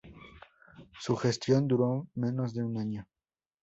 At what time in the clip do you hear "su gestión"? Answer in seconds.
0.99-1.67